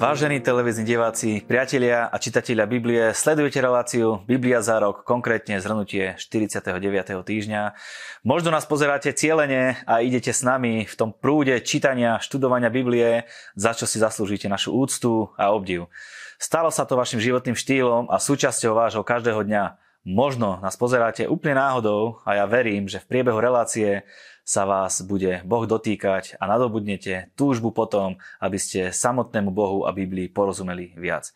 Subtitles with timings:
[0.00, 6.72] Vážení televízni diváci, priatelia a čitatelia Biblie, sledujete reláciu Biblia za rok, konkrétne zhrnutie 49.
[7.20, 7.76] týždňa.
[8.24, 13.76] Možno nás pozeráte cieľene a idete s nami v tom prúde čítania, študovania Biblie, za
[13.76, 15.92] čo si zaslúžite našu úctu a obdiv.
[16.40, 19.76] Stalo sa to vašim životným štýlom a súčasťou vášho každého dňa.
[20.08, 24.08] Možno nás pozeráte úplne náhodou a ja verím, že v priebehu relácie
[24.50, 30.26] sa vás bude Boh dotýkať a nadobudnete túžbu potom, aby ste samotnému Bohu a Biblii
[30.26, 31.30] porozumeli viac.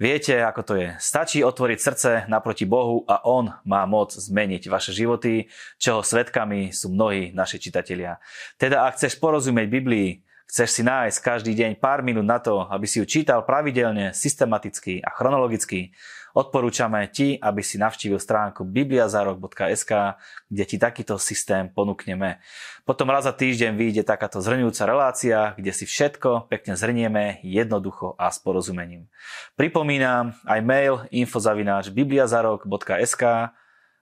[0.00, 0.88] Viete, ako to je.
[0.96, 6.88] Stačí otvoriť srdce naproti Bohu a On má moc zmeniť vaše životy, čoho svetkami sú
[6.88, 8.16] mnohí naši čitatelia.
[8.56, 12.84] Teda ak chceš porozumieť Biblii, chceš si nájsť každý deň pár minút na to, aby
[12.84, 15.94] si ju čítal pravidelne, systematicky a chronologicky,
[16.34, 20.18] Odporúčame ti, aby si navštívil stránku bibliazarok.sk,
[20.50, 22.42] kde ti takýto systém ponúkneme.
[22.82, 28.34] Potom raz za týždeň vyjde takáto zhrňujúca relácia, kde si všetko pekne zhrnieme jednoducho a
[28.34, 29.06] s porozumením.
[29.54, 33.54] Pripomínam aj mail infozavináč bibliazarok.sk,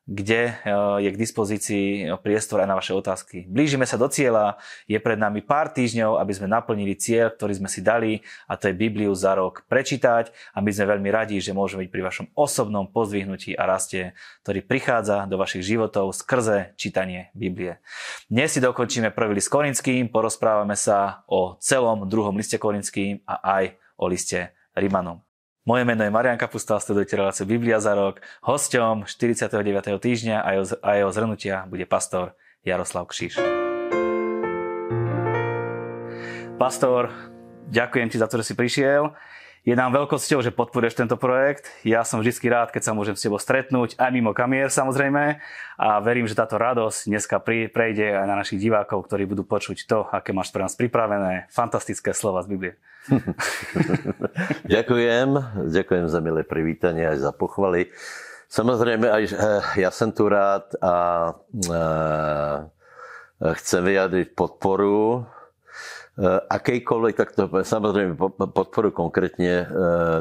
[0.06, 0.54] kde eh,
[0.98, 1.86] je k dispozícii
[2.20, 3.46] priestor aj na vaše otázky.
[3.46, 4.58] Blížime sa do cieľa,
[4.90, 8.70] je pred nami pár týždňov, aby sme naplnili cieľ, ktorý sme si dali a to
[8.70, 12.26] je Bibliu za rok prečítať a my sme veľmi radi, že môžeme byť pri vašom
[12.34, 17.78] osobnom pozdvihnutí a raste, ktorý prichádza do vašich životov skrze čítanie Biblie.
[18.26, 23.64] Dnes si dokončíme prvý list Korinským, porozprávame sa o celom druhom liste Korinským a aj
[24.02, 25.31] o liste Rimanom.
[25.62, 28.18] Moje meno je Marian Kapustal, sledujete reláciu Biblia za rok.
[28.42, 29.62] Hosťom 49.
[29.94, 32.34] týždňa a jeho, a jeho zhrnutia bude pastor
[32.66, 33.38] Jaroslav Kšiš.
[36.58, 37.14] Pastor,
[37.70, 39.14] ďakujem ti za to, že si prišiel.
[39.62, 41.70] Je nám veľkosťou, že podporuješ tento projekt.
[41.86, 45.38] Ja som vždy rád, keď sa môžem s tebou stretnúť, aj mimo kamier samozrejme.
[45.78, 47.38] A verím, že táto radosť dneska
[47.70, 52.10] prejde aj na našich divákov, ktorí budú počuť to, aké máš pre nás pripravené fantastické
[52.10, 52.74] slova z Biblie.
[54.74, 55.30] ďakujem,
[55.70, 57.86] ďakujem za milé privítanie aj za pochvaly.
[58.50, 60.94] Samozrejme, aj eh, ja som tu rád a
[61.54, 62.58] eh,
[63.62, 65.22] chcem vyjadriť podporu
[66.50, 68.20] akejkoľvek, tak to samozrejme
[68.52, 69.64] podporu konkrétne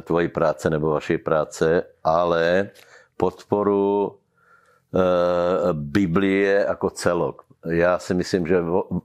[0.07, 1.67] tvojej práce nebo vašej práce,
[2.03, 2.71] ale
[3.19, 4.15] podporu
[5.73, 7.43] Biblie ako celok.
[7.61, 8.57] Já si myslím, že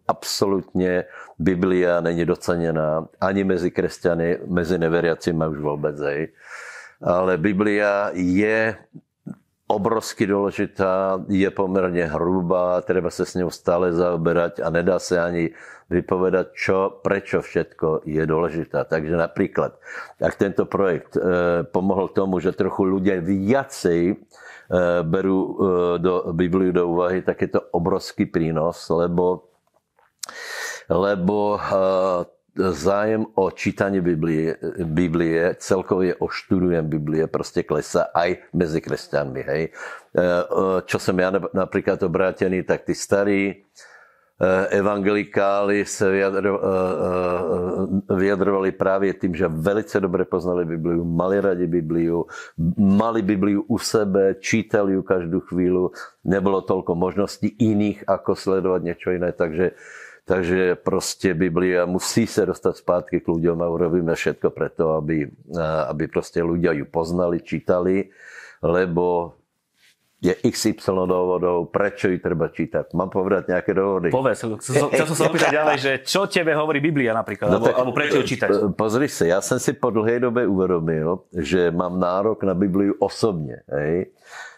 [0.09, 1.05] absolutně
[1.39, 6.01] Biblia není doceněná ani mezi křesťany, mezi neveriacimi už vůbec.
[6.01, 6.29] Hej.
[7.03, 8.77] Ale Biblia je
[9.67, 15.51] obrovsky důležitá, je poměrně hrubá, treba se s ňou stále zaoberať a nedá se ani
[15.91, 18.83] vypovedať, čo, prečo všetko je dôležitá.
[18.91, 19.79] Takže napríklad,
[20.19, 21.23] ak tento projekt e,
[21.63, 24.19] pomohol tomu, že trochu ľudia viacej
[24.67, 25.55] Eh, berú eh,
[26.03, 29.47] do Bibliu do úvahy, tak je to obrovský prínos, lebo,
[30.91, 32.19] lebo eh,
[32.59, 39.43] zájem o čítanie Biblie, Biblie, celkově o študujem Biblie, prostě klesá aj mezi kresťanmi.
[39.43, 39.63] Hej.
[40.89, 43.67] Čo som ja napríklad obrátený, tak tí starí
[44.37, 46.61] Eh, evangelikáli se vyjadro,
[48.17, 52.27] vyjadrovali právě tím, že velice dobře poznali Bibliu, mali radi Bibliu,
[52.77, 55.89] mali Bibliu u sebe, čítali ju každou chvíli,
[56.25, 59.71] nebylo tolko možností iných, ako sledovat něco jiné, takže
[60.27, 65.31] takže prostě Biblia musí se dostat zpátky k ľuďom a urobíme všetko preto, aby,
[65.87, 68.11] aby prostě ľudia ju poznali, čítali,
[68.63, 69.33] lebo
[70.17, 72.97] je XY dôvodov, prečo ju treba čítať.
[72.97, 74.09] Mám povedať nejaké dôvody?
[74.09, 77.75] Povedz, chcel som sa opýtať ďalej, že čo tebe hovorí Biblia napríklad, no alebo, tak,
[77.77, 78.49] alebo prečo ju čítať?
[78.75, 83.61] Pozri sa, ja som si po dlhej dobe uvedomil, že mám nárok na Bibliu osobne.
[83.69, 84.11] Hej?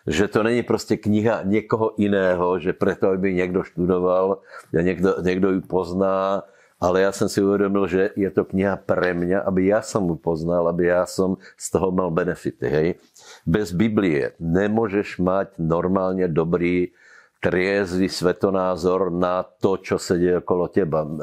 [0.09, 4.39] Že to není prostě kniha někoho iného, že preto, aby někdo študoval,
[4.73, 6.43] někdo, někdo ju pozná,
[6.79, 10.15] ale ja som si uvedomil, že je to kniha pre mňa, aby ja som ju
[10.15, 12.67] poznal, aby ja som z toho mal benefity.
[12.71, 12.89] Hej?
[13.43, 16.95] Bez Biblie nemôžeš mať normálne dobrý
[17.43, 21.03] triezvy svetonázor na to, čo sa deje okolo teba.
[21.03, 21.19] E, e,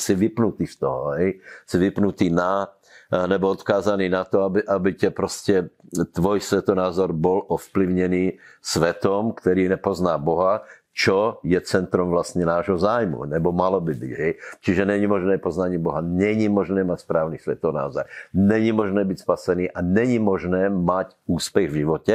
[0.00, 1.36] si vypnutý z toho, hej?
[1.68, 2.68] si vypnutý na
[3.10, 5.68] nebo odkázaný na to, aby, aby ťa proste
[6.14, 10.64] tvoj svetonázor bol ovplyvnený svetom, ktorý nepozná Boha,
[10.94, 14.12] čo je centrom vlastne nášho zájmu, nebo malo by byť.
[14.14, 14.32] Hej?
[14.62, 19.82] Čiže není možné poznanie Boha, není možné mať správny svetonázor, není možné byť spasený a
[19.82, 22.14] není možné mať úspech v živote,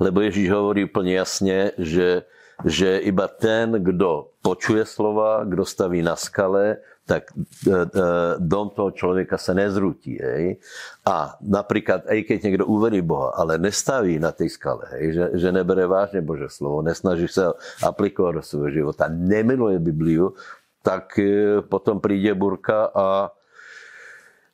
[0.00, 2.24] lebo Ježíš hovorí úplne jasne, že,
[2.64, 8.06] že iba ten, kdo počuje slova, kdo staví na skale, tak e, e,
[8.40, 10.16] dom toho človeka sa nezrúti.
[10.16, 10.56] Hej?
[11.04, 15.12] A napríklad, aj keď niekto uverí Boha, ale nestaví na tej skale, hej?
[15.12, 17.52] Že, že nebere vážne Bože slovo, nesnaží sa
[17.84, 20.32] aplikovať do svojho života, nemiluje Bibliu,
[20.80, 23.36] tak e, potom príde burka a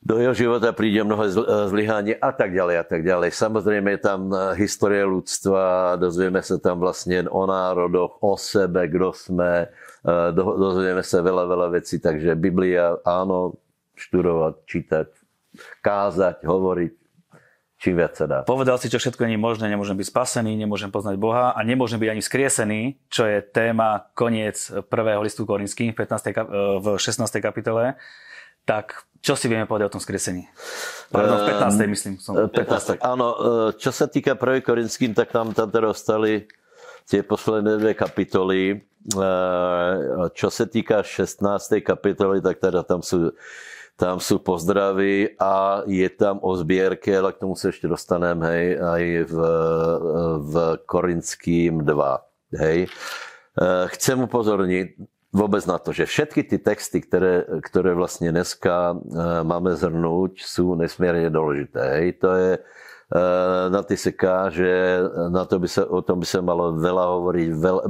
[0.00, 1.28] do jeho života príde mnoho
[1.68, 3.36] zlyhání a tak ďalej a tak ďalej.
[3.36, 4.20] Samozrejme je tam
[4.56, 9.68] historie ľudstva, dozvieme sa tam vlastne o národoch, o sebe, kdo sme,
[10.32, 13.60] dozvieme sa veľa, veľa vecí, takže Biblia, áno,
[13.92, 15.08] študovať, čítať,
[15.84, 16.92] kázať, hovoriť,
[17.76, 18.38] čím viac sa dá.
[18.48, 22.00] Povedal si, čo všetko nie je možné, nemôžem byť spasený, nemôžem poznať Boha a nemôžem
[22.00, 22.80] byť ani skriesený,
[23.12, 24.56] čo je téma koniec
[24.88, 27.20] prvého listu Korinským v, 15, v 16.
[27.44, 28.00] kapitole.
[28.68, 30.48] Tak čo si vieme povedať o tom skriesení?
[31.12, 31.76] Pardon, v 15.
[31.76, 32.14] Ehm, myslím.
[32.16, 33.04] Som 15.
[33.04, 33.04] 15.
[33.04, 33.36] Áno, e,
[33.76, 36.48] čo sa týka prvej Korinským, tak tam, tam teda ostali
[37.04, 38.62] tie posledné dve kapitoly.
[38.72, 38.76] E,
[40.32, 41.84] čo sa týka 16.
[41.84, 43.36] kapitoly, tak teda tam sú
[44.00, 48.80] tam sú pozdravy a je tam o zbierke, ale k tomu sa ešte dostanem, hej,
[48.80, 49.36] aj v,
[50.40, 50.54] v
[50.88, 52.88] Korinským 2, hej.
[53.92, 58.94] Chcem upozorniť vôbec na to, že všetky ty texty, ktoré, ktoré vlastne dneska e,
[59.46, 62.06] máme zhrnúť, sú nesmierne dôležité, hej.
[62.18, 62.60] To je e,
[63.70, 64.70] na ty seká, že
[65.30, 67.82] na to by sa, o tom by sa malo veľa hovoriť, veľa,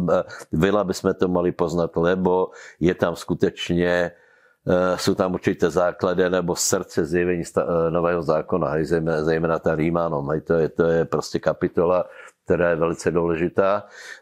[0.53, 4.13] veľa by sme to mali poznať, lebo je tam skutečne
[4.61, 7.49] Eh, sú tam určité základy nebo srdce zjevení
[7.89, 10.21] nového zákona, hej, zejména tá Rímanom.
[10.37, 12.05] Hej, to, je, to je proste kapitola,
[12.51, 13.71] ktorá je velice dôležitá.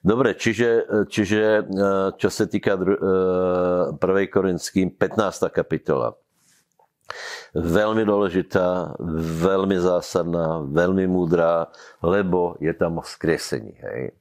[0.05, 3.97] Dobre, čiže, čiže eh, čo sa týka 1.
[4.29, 5.49] Korinským, 15.
[5.49, 6.13] kapitola.
[7.57, 9.01] Veľmi dôležitá,
[9.41, 11.73] veľmi zásadná, veľmi múdrá,
[12.05, 13.73] lebo je tam o skriesení.
[13.81, 14.13] Hej.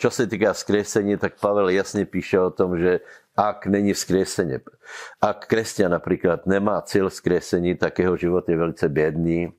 [0.00, 3.04] Čo sa týka skriesení, tak Pavel jasne píše o tom, že
[3.36, 4.64] ak není vzkriesenie.
[5.20, 9.52] Ak kresťan napríklad nemá cieľ vzkriesení, tak jeho život je velice biedný.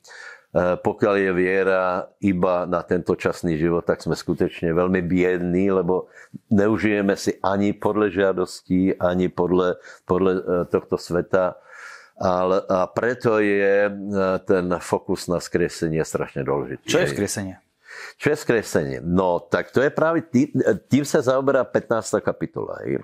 [0.56, 6.08] E, pokiaľ je viera iba na tento časný život, tak sme skutečne veľmi biední, lebo
[6.52, 10.42] neužijeme si ani podľa žiadostí, ani podľa, podľa e,
[10.72, 11.60] tohto sveta.
[12.18, 13.92] A preto je e,
[14.42, 16.90] ten fokus na skriesenie strašne dôležitý.
[16.90, 17.56] Čo je vzkriesenie?
[18.18, 19.00] Čo je skresenie?
[19.02, 20.50] No, tak to je práve tým,
[20.90, 22.18] tým sa zaoberá 15.
[22.22, 22.82] kapitola.
[22.82, 22.98] E,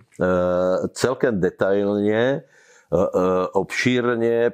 [0.97, 2.99] celkem detailne, e, e,
[3.53, 4.53] obšírne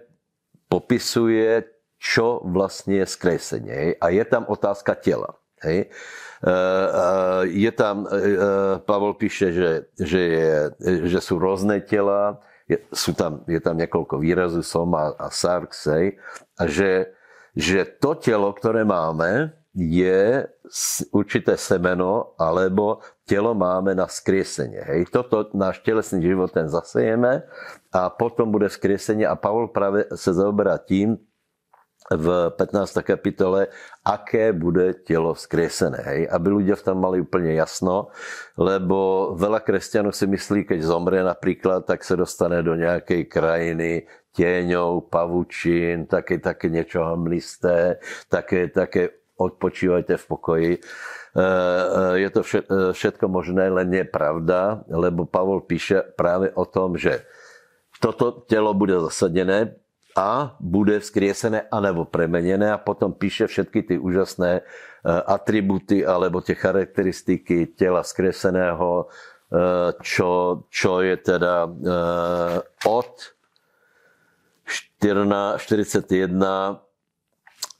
[0.68, 1.64] popisuje,
[2.00, 4.00] čo vlastne je skresenie.
[4.00, 5.36] A je tam otázka tela.
[5.60, 5.88] Hej.
[5.88, 6.54] E, e,
[7.52, 10.52] je tam, e, Pavol píše, že, že, je,
[11.12, 12.40] že sú rôzne tela,
[12.72, 16.16] je, sú tam, je tam niekoľko výrazov, soma a sarx, hej,
[16.56, 17.12] a že,
[17.58, 20.48] že to telo, ktoré máme, je
[21.14, 24.82] určité semeno, alebo telo máme na skriesenie.
[24.82, 25.14] Hej.
[25.14, 27.46] Toto náš telesný život ten zasejeme
[27.94, 31.22] a potom bude skriesenie a Pavol práve sa zaoberá tým,
[32.10, 33.06] v 15.
[33.06, 33.70] kapitole,
[34.02, 36.02] aké bude telo skriesené.
[36.02, 36.22] Hej?
[36.34, 38.10] Aby ľudia v tom mali úplne jasno,
[38.58, 45.10] lebo veľa kresťanov si myslí, keď zomrie napríklad, tak sa dostane do nejakej krajiny tieňov,
[45.10, 50.72] pavučín, také, také niečo hamlisté, také, také odpočívajte v pokoji.
[50.76, 51.46] E, e,
[52.26, 52.50] je to e,
[52.94, 57.24] všetko možné, len nie pravda, lebo Pavol píše práve o tom, že
[58.00, 59.76] toto telo bude zasadené
[60.20, 64.68] a bude vzkriesené anebo premenené a potom píše všetky ty úžasné
[65.08, 69.08] atributy alebo tie charakteristiky tela vzkrieseného,
[70.04, 70.30] čo,
[70.68, 71.72] čo je teda
[72.84, 73.12] od
[75.00, 75.56] 41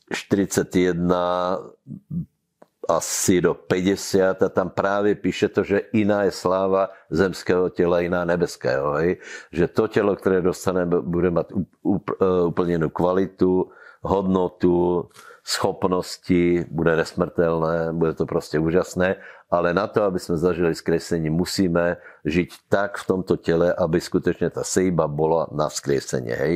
[0.10, 0.96] 41
[2.90, 8.26] asi do 50 a tam práve píše to, že iná je sláva zemského tela, iná
[8.26, 8.98] nebeského.
[8.98, 9.22] Hej?
[9.54, 11.54] Že to telo, ktoré dostane, bude mať
[12.50, 13.70] úplne inú kvalitu,
[14.02, 15.06] hodnotu,
[15.46, 21.98] schopnosti, bude nesmrtelné, bude to proste úžasné ale na to, aby sme zažili skresenie, musíme
[22.22, 26.36] žiť tak v tomto tele, aby skutečne tá sejba bola na vzkriesenie.
[26.38, 26.56] Hej.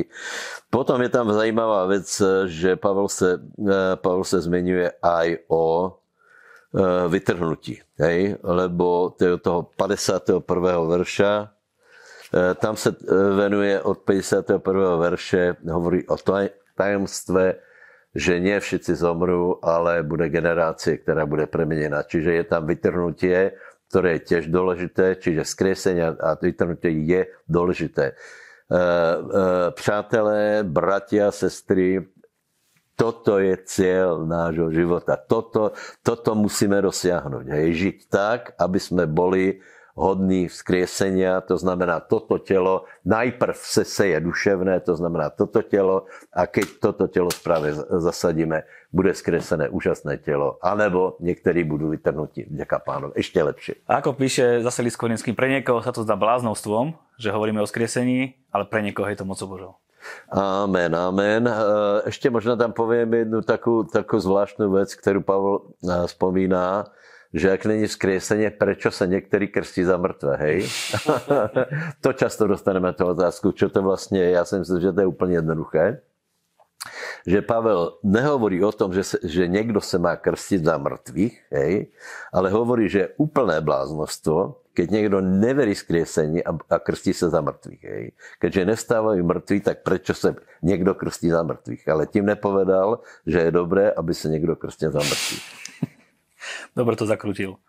[0.70, 2.06] Potom je tam zajímavá vec,
[2.46, 5.90] že Pavel sa, e, Pavel sa zmenuje aj o e,
[7.10, 7.82] vytrhnutí.
[8.02, 8.42] Hej?
[8.42, 10.42] Lebo toho 51.
[10.90, 11.48] verša, e,
[12.58, 12.90] tam sa
[13.38, 14.58] venuje od 51.
[14.98, 16.18] verše, hovorí o
[16.74, 17.74] tajomstve
[18.14, 22.06] že nie všetci zomrú, ale bude generácie, ktorá bude premenená.
[22.06, 23.58] Čiže je tam vytrhnutie,
[23.90, 28.14] ktoré je tiež dôležité, čiže skriesenie a vytrhnutie je dôležité.
[29.74, 32.06] Přátelé, bratia, sestry,
[33.04, 35.20] toto je cieľ nášho života.
[35.20, 37.46] Toto, toto musíme dosiahnuť.
[37.52, 39.60] Hej, žiť tak, aby sme boli
[39.94, 46.50] hodný vzkriesenia, to znamená toto telo, najprv se seje duševné, to znamená toto telo a
[46.50, 53.14] keď toto telo správne zasadíme, bude skresené úžasné telo, anebo niektorí budú vytrhnutí, vďaka pánov,
[53.14, 53.86] ešte lepšie.
[53.86, 58.66] Ako píše zase Liskorinský, pre niekoho sa to zdá bláznovstvom, že hovoríme o skriesení, ale
[58.66, 59.74] pre niekoho je to mocou Božou.
[60.32, 61.44] Amen, amen.
[61.48, 61.56] E,
[62.10, 66.90] ešte možno tam poviem jednu takú, takú zvláštnu vec, ktorú Pavel e, spomína,
[67.34, 70.58] že ak není vzkriesenie, prečo sa niektorí krstí za mŕtve, hej?
[72.04, 74.30] to často dostaneme tú otázku, čo to vlastne je.
[74.38, 76.06] Ja si myslím, že to je úplne jednoduché.
[77.24, 81.90] Že Pavel nehovorí o tom, že, se, že niekto sa má krstiť za mŕtvych, hej?
[82.30, 87.46] ale hovorí, že je úplné bláznostvo, keď niekto neverí skriesení a, a krstí sa za
[87.46, 87.82] mŕtvych.
[87.86, 88.06] Hej.
[88.42, 90.34] Keďže nestávajú mŕtvi, tak prečo sa
[90.66, 91.86] niekto krstí za mŕtvych?
[91.86, 95.46] Ale tým nepovedal, že je dobré, aby sa niekto krstil za mŕtvych.
[96.78, 97.62] Dobre to zakrutil.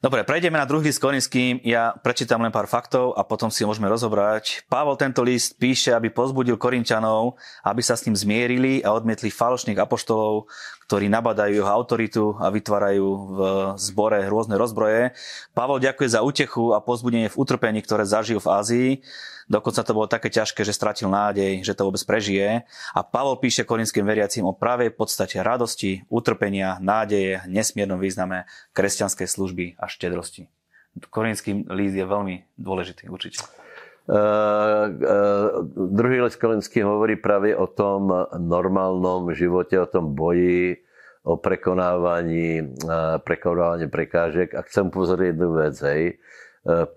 [0.00, 1.60] Dobre, prejdeme na druhý list Korinským.
[1.60, 4.64] Ja prečítam len pár faktov a potom si môžeme rozobrať.
[4.66, 9.76] Pavol tento list píše, aby pozbudil Korinčanov, aby sa s ním zmierili a odmietli falošných
[9.76, 10.48] apoštolov,
[10.88, 13.38] ktorí nabadajú jeho autoritu a vytvárajú v
[13.76, 15.12] zbore rôzne rozbroje.
[15.52, 18.90] Pavol ďakuje za útechu a pozbudenie v utrpení, ktoré zažijú v Ázii.
[19.50, 22.62] Dokonca to bolo také ťažké, že stratil nádej, že to vôbec prežije.
[22.94, 29.66] A Pavol píše korinským veriacim o pravej podstate radosti, utrpenia, nádeje, nesmiernom význame kresťanskej služby
[29.74, 30.46] a štedrosti.
[31.10, 33.42] Korinský líst je veľmi dôležitý, určite.
[34.10, 40.82] Uh, uh, druhý list Korinský hovorí práve o tom normálnom živote, o tom boji,
[41.22, 44.54] o prekonávaní, uh, prekonávaní prekážek.
[44.54, 46.02] A chcem upozorniť jednu vec, hej.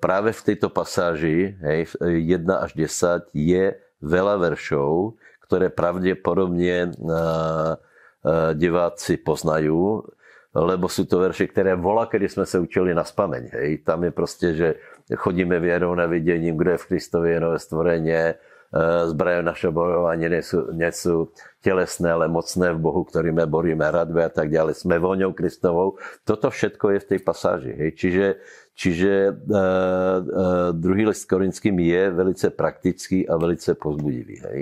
[0.04, 5.16] Práve v tejto pasáži, hej, 1 až 10, je veľa veršov,
[5.48, 6.92] ktoré pravdepodobne
[8.56, 10.04] diváci poznajú,
[10.54, 13.44] lebo sú to verše, ktoré volá, kedy sme sa učili na spameň.
[13.58, 13.70] Hej.
[13.82, 14.68] Tam je proste, že
[15.10, 18.36] chodíme vierou na videní, kdo je v Kristovi je nové stvorenie, e,
[19.08, 21.30] zbraje naše bojovanie nie sú, nie sú
[21.62, 24.82] telesné, ale mocné v Bohu, ktorými boríme radve a tak ďalej.
[24.82, 26.02] Sme voňou Kristovou.
[26.26, 27.72] Toto všetko je v tej pasáži.
[27.78, 27.90] Hej.
[28.02, 28.26] Čiže,
[28.74, 34.42] čiže uh, uh, druhý list korinským je velice praktický a velice pozbudivý.
[34.42, 34.60] Hej.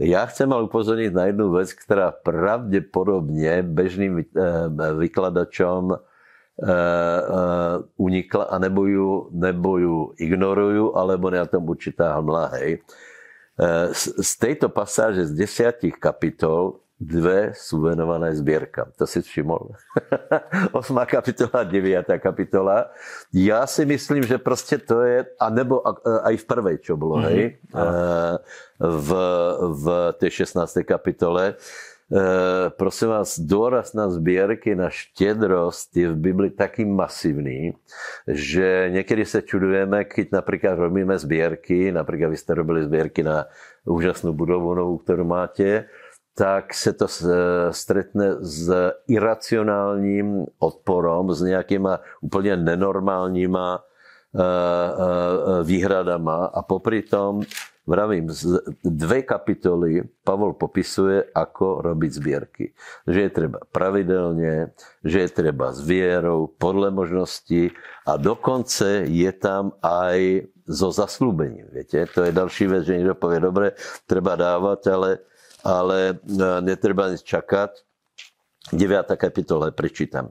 [0.00, 6.00] Ja chcem ale upozorniť na jednu vec, ktorá pravdepodobne bežným uh, vykladačom
[6.52, 12.54] Eh, eh, unikla a nebo ju, nebo ju ignorujú, alebo na tom určitá hmla.
[12.60, 12.84] Hej.
[13.52, 18.88] Eh, z, tejto pasáže z desiatich kapitol dve sú venované zbierkam.
[18.96, 19.74] To si všimol.
[20.78, 22.88] Osmá kapitola, deviatá kapitola.
[23.34, 27.28] Ja si myslím, že proste to je, a nebo aj v prvej, čo bolo, mm-hmm.
[27.28, 27.42] hej,
[28.78, 29.10] v,
[29.66, 29.84] v
[30.22, 30.86] tej 16.
[30.86, 31.58] kapitole,
[32.76, 37.72] prosím vás, dôraz na zbierky, na štedrosť je v Bibli taký masívny,
[38.28, 43.48] že niekedy sa čudujeme, keď napríklad robíme zbierky, napríklad vy ste robili zbierky na
[43.88, 45.88] úžasnú budovu novú, ktorú máte,
[46.32, 47.08] tak sa to
[47.72, 48.68] stretne s
[49.04, 53.80] iracionálním odporom, s nejakýma úplne nenormálnyma eh,
[54.36, 57.44] eh, výhradama a popri tom
[57.82, 58.30] Vravím,
[58.86, 62.64] dve kapitoly Pavol popisuje, ako robiť zbierky.
[63.10, 64.70] Že je treba pravidelne,
[65.02, 67.74] že je treba s vierou, podľa možností
[68.06, 71.74] a dokonce je tam aj so zaslúbením.
[71.74, 72.06] Viete?
[72.14, 73.74] To je další vec, že niekto povie, dobre,
[74.06, 75.10] treba dávať, ale,
[75.66, 76.14] ale e,
[76.62, 77.82] netreba nič čakať.
[78.70, 79.10] 9.
[79.18, 80.30] kapitola prečítam.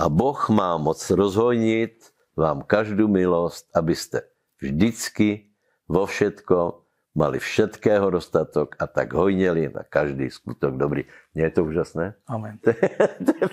[0.00, 1.92] A Boh má moc rozhojniť
[2.40, 4.24] vám každú milosť, aby ste
[4.64, 5.52] vždycky
[5.84, 6.85] vo všetkom
[7.16, 11.08] mali všetkého dostatok a tak hojneli na každý skutok dobrý.
[11.32, 12.12] Nie je to úžasné?
[12.28, 12.60] Amen.
[12.64, 12.88] To je,
[13.24, 13.48] to je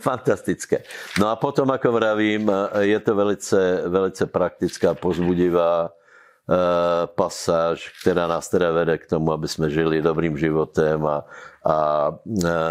[0.00, 0.88] fantastické.
[1.20, 2.48] No a potom, ako vravím,
[2.80, 9.44] je to velice, velice praktická, pozbudivá uh, pasáž, ktorá nás teda vede k tomu, aby
[9.44, 11.28] sme žili dobrým životem a,
[11.62, 11.76] a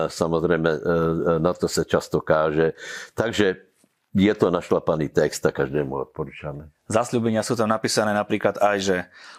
[0.10, 0.82] samozrejme uh,
[1.38, 2.74] na to sa často káže.
[3.14, 3.71] Takže
[4.12, 6.68] je to našlapaný text a každému odporúčame.
[6.92, 8.98] Zasľúbenia sú tam napísané napríklad aj, že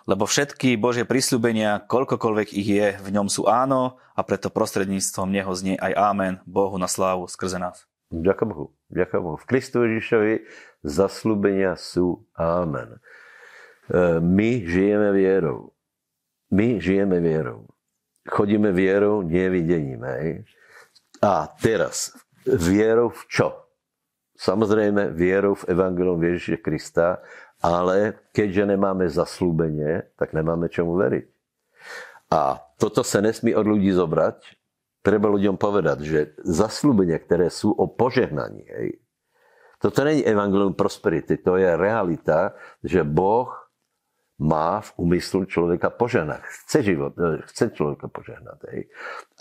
[0.09, 5.53] lebo všetky Božie prisľúbenia, koľkokoľvek ich je, v ňom sú áno a preto prostredníctvom Neho
[5.53, 7.85] znie aj ámen Bohu na slávu skrze nás.
[8.09, 8.67] Ďakujem Bohu.
[8.89, 9.37] Ďakujem Bohu.
[9.41, 10.35] V Kristu Ježišovi
[10.85, 12.97] zasľúbenia sú ámen.
[13.89, 15.73] E, my žijeme vierou.
[16.53, 17.69] My žijeme vierou.
[18.29, 20.05] Chodíme vierou, nie videním.
[20.05, 20.45] Hej?
[21.21, 22.13] A teraz,
[22.45, 23.62] vierou v čo?
[24.43, 27.23] Samozrejme vierou v Evangelium Ježiša Krista,
[27.63, 31.27] ale keďže nemáme zaslúbenie, tak nemáme čomu veriť.
[32.35, 34.59] A toto sa nesmí od ľudí zobrať.
[35.07, 39.03] Treba ľuďom povedať, že zaslúbenia, ktoré sú o požehnaní, hej,
[39.83, 42.55] toto není evangelium prosperity, to je realita,
[42.87, 43.51] že Boh
[44.39, 46.47] má v úmyslu človeka požehnať.
[46.47, 48.59] Chce, život, eh, chce človeka požehnať.
[48.71, 48.87] Hej.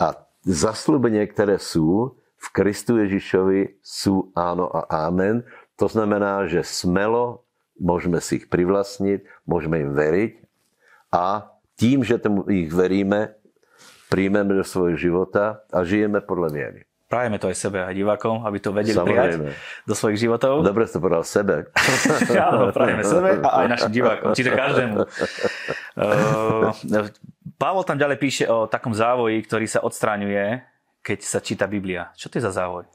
[0.02, 5.46] A zaslúbenia, ktoré sú, v Kristu Ježišovi sú áno a amen.
[5.78, 7.46] To znamená, že smelo
[7.78, 10.32] môžeme si ich privlastniť, môžeme im veriť
[11.14, 13.34] a tím, že tomu ich veríme,
[14.06, 16.80] príjmeme do svojho života a žijeme podľa viery.
[17.12, 19.52] Prajeme to aj sebe, aj divákom, aby to vedeli Samozrejme.
[19.52, 20.64] prijať do svojich životov.
[20.64, 21.68] Dobre si to povedal sebe.
[22.48, 24.96] Áno, prajeme sebe a aj našim divákom, čiže každému.
[25.92, 26.72] Uh,
[27.60, 30.71] Pavol tam ďalej píše o takom závoji, ktorý sa odstraňuje,
[31.02, 32.14] keď sa číta Biblia.
[32.14, 32.86] Čo to je za závoj?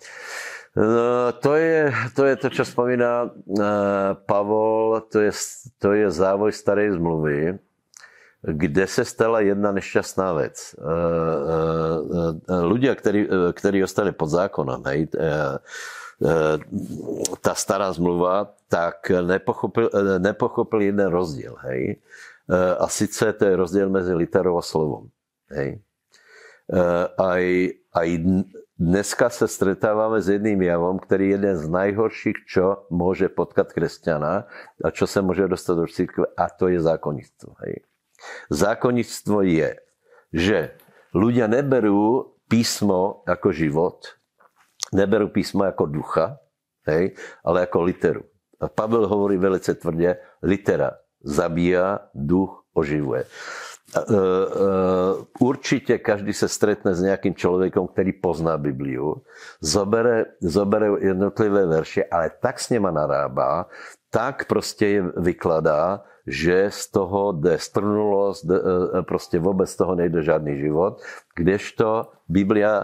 [0.78, 5.34] No, to, je, to je to, čo spomína uh, Pavol, to je,
[5.82, 7.58] to je závoj starej zmluvy,
[8.46, 10.38] kde se stala jedna nešťastná.
[10.38, 10.52] Uh, uh,
[12.48, 13.26] ľudia, ktorí,
[13.58, 15.10] ktorí ostali pod zákonom, hej,
[17.42, 19.86] tá stará zmluva, tak nepochopil,
[20.18, 21.54] nepochopil jeden rozdiel.
[21.62, 22.02] Hej.
[22.50, 25.14] A sice to je rozdiel mezi literou a slovom.
[25.54, 25.78] Hej.
[27.22, 27.44] Aj,
[27.98, 28.10] aj
[28.78, 34.46] Dneska se stretáváme s jedným javom, který je jeden z najhorších, čo může potkat křesťana
[34.84, 37.58] a čo se může dostat do církve, a to je zákonnictvo.
[37.58, 37.82] Hej.
[38.54, 39.82] Zákonnictvo je,
[40.30, 40.78] že
[41.10, 44.14] ľudia neberú písmo jako život,
[44.94, 46.38] neberú písmo jako ducha,
[46.86, 48.24] hej, ale jako literu.
[48.62, 53.26] A Pavel hovorí velice tvrdě, litera zabíja, duch oživuje.
[53.98, 54.28] E, e,
[55.42, 59.26] určite každý sa stretne s nejakým človekom, ktorý pozná Bibliu,
[59.64, 63.72] zobere, zobere jednotlivé verše, ale tak s nima narába,
[64.14, 68.58] tak proste je vykladá, že z toho jde strnulosť, e,
[69.08, 71.00] proste vôbec z toho nejde žádný život.
[71.34, 72.84] Kdežto Biblia,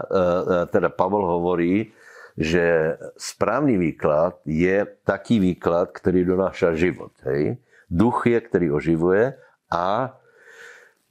[0.72, 1.92] teda Pavel hovorí,
[2.34, 7.12] že správny výklad je taký výklad, ktorý donáša život.
[7.28, 7.60] Hej?
[7.92, 9.36] Duch je, ktorý oživuje
[9.70, 10.16] a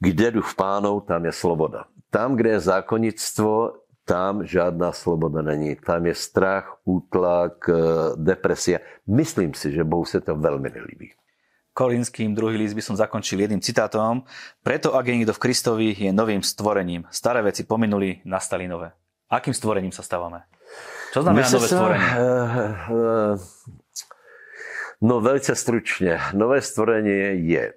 [0.04, 1.88] kde duch pánov, tam je sloboda.
[2.12, 5.80] Tam, kde je zákonnictvo, tam žádná sloboda není.
[5.80, 7.76] Tam je strach, útlak, eh,
[8.20, 8.84] depresia.
[9.08, 11.16] Myslím si, že Bohu se to veľmi nelíbí.
[11.74, 14.30] Kolinským druhý list by som zakončil jedným citátom.
[14.62, 17.10] Preto, ak je niekto v Kristovi, je novým stvorením.
[17.10, 18.94] Staré veci pominuli, nastali nové.
[19.26, 20.46] Akým stvorením sa stávame?
[21.18, 22.10] Čo znamená nové sa, stvorenie?
[22.14, 22.22] Uh,
[22.94, 23.34] uh,
[25.02, 26.22] no veľce stručne.
[26.38, 27.74] Nové stvorenie je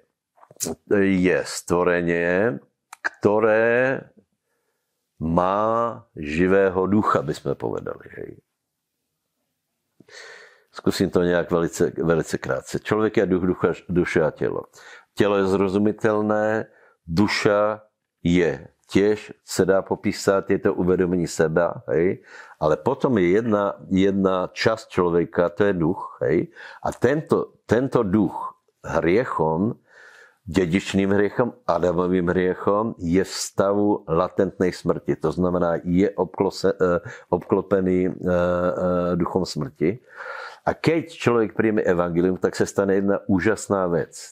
[1.01, 2.59] je stvorenie,
[3.01, 4.01] ktoré
[5.17, 5.57] má
[6.13, 8.05] živého ducha, by sme povedali.
[8.17, 8.31] Hej.
[10.71, 12.79] Zkusím to nějak velice, velice krátce.
[12.79, 14.61] Člověk je duch, ducha, duše a tělo.
[15.13, 16.65] Tělo je zrozumitelné,
[17.07, 17.81] duša
[18.23, 22.23] je tiež se dá popísat, je to uvedomení seba, hej?
[22.59, 26.47] ale potom je jedna, jedna časť člověka, to je duch, hej?
[26.83, 29.75] a tento, tento duch hriechom
[30.47, 35.19] Dedičným hriechom, Adamovým hriechom je v stavu latentnej smrti.
[35.19, 39.99] To znamená, je obklose, eh, obklopený eh, eh, duchom smrti.
[40.63, 44.31] A keď človek príjme evangelium, tak sa stane jedna úžasná vec.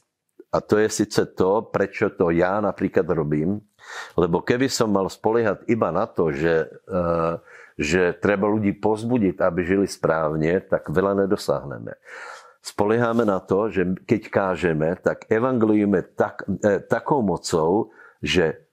[0.56, 3.60] A to je sice to, prečo to ja napríklad robím,
[4.16, 6.72] lebo keby som mal spoliehať iba na to, že,
[7.76, 12.00] že treba ľudí pozbudiť, aby žili správne, tak veľa nedosáhneme
[12.66, 17.94] spolieháme na to, že keď kážeme, tak evangeliujeme tak, e, takou mocou,
[18.26, 18.66] že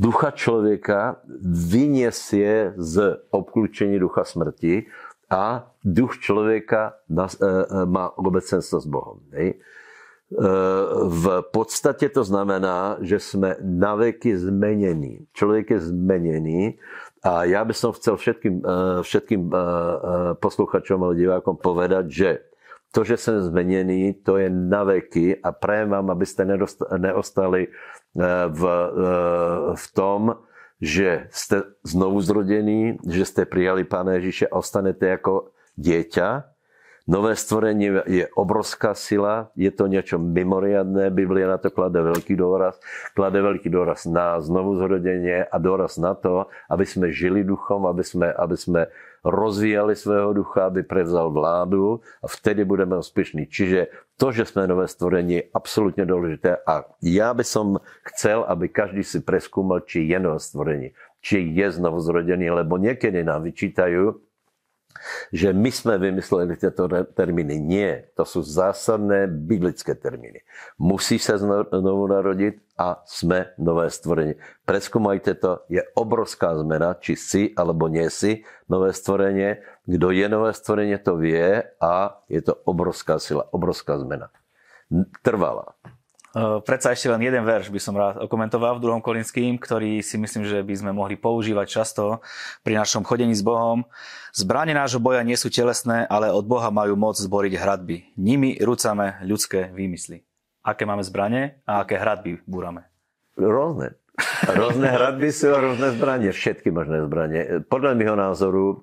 [0.00, 4.88] ducha človeka vyniesie z obklúčení ducha smrti
[5.28, 7.48] a duch človeka e, e,
[7.84, 9.20] má obecenstvo s Bohom.
[9.36, 9.60] Hej?
[11.04, 15.30] V podstate to znamená, že sme naveky zmenení.
[15.36, 16.60] Človek je zmenený
[17.22, 18.64] a ja by som chcel všetkým,
[19.04, 19.52] všetkým
[20.42, 22.30] posluchačom alebo divákom povedať, že
[22.94, 26.46] to, že jsem zmeněný, to je na veky a prajem vám, abyste
[26.98, 30.36] neostali eh, v, eh, v tom,
[30.80, 36.53] že jste znovu zrodený, že jste přijali Pána Ježíše a ostanete jako dieťa.
[37.04, 42.80] Nové stvorení je obrovská sila, je to něco mimoriadné, Biblia na to klade velký důraz,
[43.14, 48.04] klade velký důraz na znovu zrodeně a důraz na to, aby jsme žili duchom, aby
[48.04, 48.86] jsme, aby jsme
[49.24, 53.46] rozvíjali svého ducha, aby prevzal vládu a vtedy budeme úspěšní.
[53.46, 53.86] Čiže
[54.16, 59.04] to, že jsme nové stvorení, je absolutně důležité a já by som chcel, aby každý
[59.04, 60.90] si preskúmal, či je nové stvorení,
[61.20, 63.96] či je znovu zrodený, lebo někdy nám vyčítají,
[65.32, 67.60] že my jsme vymysleli tyto termíny.
[67.60, 70.40] Nie, to jsou zásadné biblické termíny.
[70.78, 74.34] Musí se znovu narodit a jsme nové stvorení.
[74.64, 79.62] Preskúmajte to, je obrovská zmena, či si alebo nie si nové stvorenie.
[79.86, 84.30] Kdo je nové stvorenie, to vie a je to obrovská sila, obrovská zmena.
[85.22, 85.74] Trvalá.
[86.34, 90.42] Predsa ešte len jeden verš by som rád okomentoval v druhom Kolinským, ktorý si myslím,
[90.42, 92.18] že by sme mohli používať často
[92.66, 93.86] pri našom chodení s Bohom.
[94.34, 98.18] Zbranie nášho boja nie sú telesné, ale od Boha majú moc zboriť hradby.
[98.18, 100.26] Nimi rúcame ľudské výmysly.
[100.66, 102.82] Aké máme zbranie a aké hradby búrame?
[103.38, 103.94] Rôzne.
[104.50, 106.34] Rôzne hradby sú a rôzne zbranie.
[106.34, 107.62] Všetky možné zbranie.
[107.66, 108.76] Podľa mého názoru e,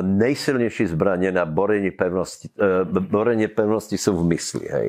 [0.00, 4.64] nejsilnejší zbranie na borenie pevnosti, e, borenie pevnosti sú v mysli.
[4.64, 4.88] Hej.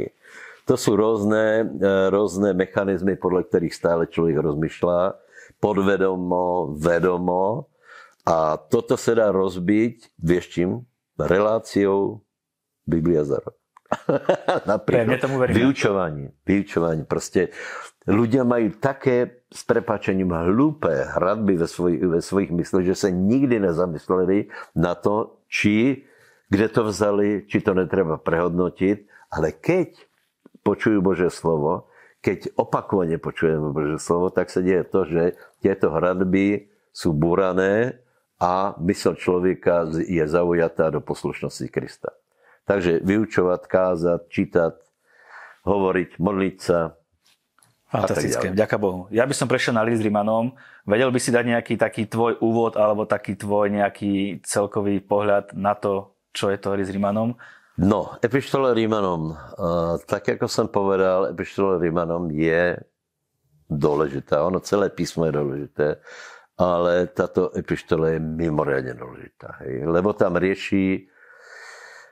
[0.69, 5.17] To sú rôzne, e, rôzne mechanizmy, podľa ktorých stále človek rozmýšľa.
[5.57, 7.73] Podvedomo, vedomo.
[8.21, 10.85] A toto sa dá rozbiť, vieš čím?
[11.17, 12.21] Reláciou
[12.85, 13.57] Biblia za rok.
[14.69, 15.17] Napríklad.
[15.17, 15.57] Ja, tomu verím.
[15.57, 16.37] Vyučovanie.
[16.45, 17.03] Vyučovanie.
[17.09, 17.49] Proste
[18.05, 23.57] ľudia majú také s prepačením hlúpe hradby ve, svoj, ve svojich mysloch, že sa nikdy
[23.57, 26.05] nezamysleli na to, či,
[26.53, 29.09] kde to vzali, či to netreba prehodnotiť.
[29.33, 30.08] Ale keď
[30.61, 35.23] počujú Bože slovo, keď opakovane počujeme Bože slovo, tak sa deje to, že
[35.63, 38.03] tieto hradby sú burané
[38.39, 42.11] a mysl človeka je zaujatá do poslušnosti Krista.
[42.67, 44.73] Takže vyučovať, kázať, čítať,
[45.63, 46.95] hovoriť, modliť sa.
[47.89, 49.09] Fantastické, ďaká Bohu.
[49.09, 50.53] Ja by som prešiel na list Rimanom.
[50.85, 55.73] Vedel by si dať nejaký taký tvoj úvod alebo taký tvoj nejaký celkový pohľad na
[55.73, 57.33] to, čo je to list Rimanom?
[57.79, 59.39] No, epištola Rímanom,
[60.03, 62.75] tak ako som povedal, epištola Rímanom je
[63.71, 64.43] dôležitá.
[64.43, 65.87] Ono celé písmo je dôležité,
[66.59, 69.63] ale táto epištola je mimoriadne dôležitá.
[69.63, 69.87] Hej?
[69.87, 71.07] Lebo tam rieši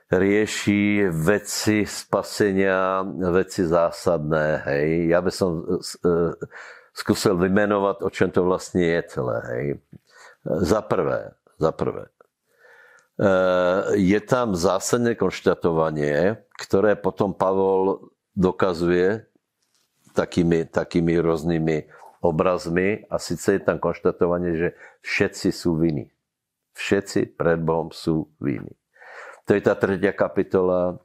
[0.08, 4.64] rieši veci spasenia, veci zásadné.
[4.64, 5.12] Hej.
[5.12, 5.84] Ja by som e,
[6.96, 9.36] skúsil vymenovať, o čom to vlastne je celé.
[9.52, 9.64] Hej.
[10.64, 12.08] Za prvé, za prvé.
[13.18, 13.30] E,
[13.98, 19.26] je tam zásadné konštatovanie, ktoré potom Pavol dokazuje
[20.14, 21.90] takými, takými rôznymi
[22.22, 24.68] obrazmi a síce je tam konštatovanie, že
[25.02, 26.10] všetci sú viny.
[26.78, 28.70] Všetci pred Bohom sú viny.
[29.50, 31.02] To je tá tretia kapitola,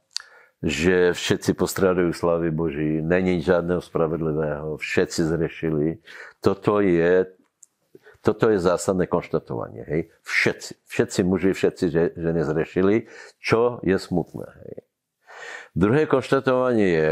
[0.63, 5.88] že všetci postrádajú slavy Boží, není žiadneho spravedlivého, všetci zrešili.
[6.39, 7.28] Toto je,
[8.24, 9.84] toto je zásadné konštatovanie.
[9.84, 10.02] Hej?
[10.24, 12.96] Všetci, všetci muži, všetci ženy zrešili,
[13.44, 14.48] čo je smutné.
[14.48, 14.76] Hej?
[15.76, 17.10] Druhé konštatovanie je,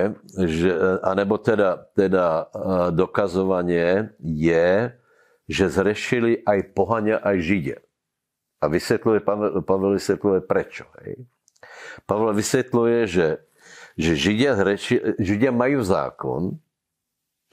[0.48, 0.72] že,
[1.04, 2.48] anebo teda, teda
[2.96, 4.96] dokazovanie je,
[5.52, 7.80] že zrešili aj pohania, aj židia.
[8.62, 9.20] A vysvetľuje,
[9.66, 10.86] Pavel, vysvetľuje prečo.
[11.02, 11.26] Hej.
[12.06, 13.28] Pavel vysvetľuje, že,
[13.98, 16.56] že Židia, hreči, Židia majú zákon,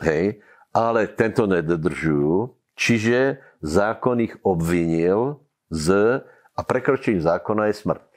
[0.04, 0.38] hej,
[0.70, 6.20] ale tento nedodržujú, čiže zákon ich obvinil z,
[6.54, 8.08] a prekročením zákona je smrť.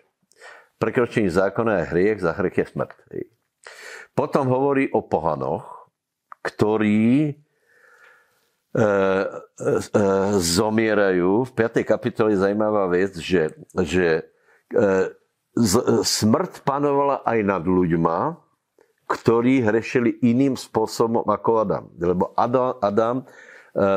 [0.82, 2.98] Prekročením zákona je hriech, za hriech je smrť.
[4.18, 5.90] Potom hovorí o pohanoch,
[6.42, 7.38] ktorí
[8.72, 8.88] E, e,
[9.68, 10.04] e,
[10.40, 11.44] zomierajú.
[11.44, 11.84] V 5.
[11.84, 13.52] kapitole je zaujímavá vec, že,
[13.84, 14.24] že
[16.08, 18.40] smrť panovala aj nad ľuďma,
[19.12, 21.86] ktorí hrešili iným spôsobom ako Adam.
[22.00, 23.16] Lebo Adam, Adam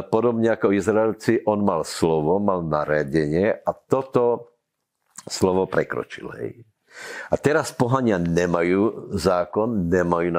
[0.08, 4.54] podobne ako Izraelci, on mal slovo, mal naredenie a toto
[5.26, 6.30] slovo prekročil.
[6.38, 6.50] Hej.
[7.30, 10.30] A teraz pohania nemajú zákon, nemajú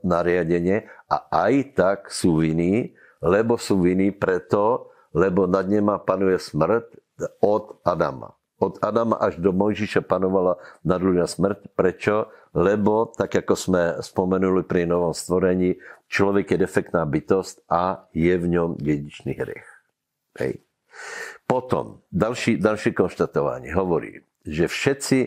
[0.00, 6.84] nariadenie a aj tak sú viní, lebo sú viny preto, lebo nad nema panuje smrť
[7.44, 8.32] od Adama.
[8.60, 11.58] Od Adama až do Mojžiša panovala nad ľuďa smrť.
[11.76, 12.32] Prečo?
[12.50, 15.78] Lebo, tak ako sme spomenuli pri novom stvorení,
[16.10, 19.68] človek je defektná bytosť a je v ňom dedičný hriech.
[20.38, 20.58] Hej.
[21.46, 25.18] Potom, ďalší, ďalší konštatovanie hovorí, že všetci,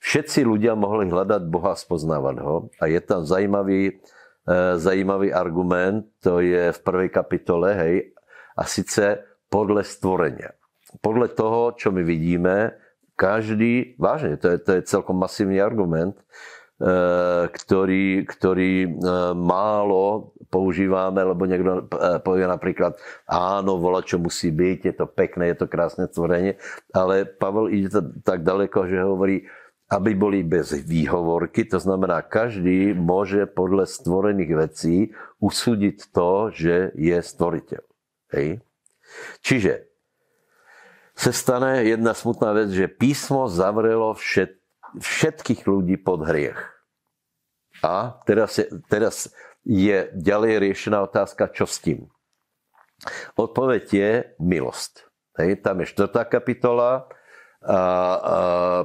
[0.00, 2.72] všetci ľudia mohli hľadať Boha a spoznávať ho.
[2.80, 4.00] A je tam zajímavý
[4.44, 8.12] E, zajímavý argument, to je v prvej kapitole, hej,
[8.60, 10.52] a sice podle stvorenia.
[11.00, 12.76] Podle toho, čo my vidíme,
[13.14, 16.24] každý, vážne, to je, to je celkom masívny argument, e,
[17.50, 18.88] ktorý, ktorý e,
[19.38, 21.90] málo používame, lebo niekto
[22.22, 22.94] povie napríklad,
[23.26, 26.54] áno, vola, čo musí byť, je to pekné, je to krásne stvorenie,
[26.94, 27.90] ale Pavel ide
[28.22, 29.42] tak daleko, že hovorí,
[29.90, 34.96] aby boli bez výhovorky, to znamená, každý môže podľa stvorených vecí
[35.42, 37.82] usúdiť to, že je stvoriteľ.
[38.32, 38.64] Hej?
[39.44, 39.93] Čiže
[41.14, 44.58] sa stane jedna smutná vec, že písmo zavrelo všet,
[44.98, 46.58] všetkých ľudí pod hriech.
[47.86, 49.30] A teraz je, teraz
[49.62, 52.10] je ďalej riešená otázka, čo s tým.
[53.38, 54.10] Odpoveď je
[54.42, 55.06] milosť.
[55.38, 56.14] Hej, tam je 4.
[56.30, 57.10] kapitola,
[57.64, 57.80] a, a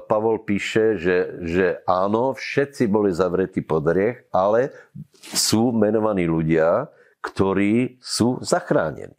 [0.08, 4.72] Pavol píše, že, že áno, všetci boli zavretí pod hriech, ale
[5.20, 6.88] sú menovaní ľudia,
[7.20, 9.19] ktorí sú zachránení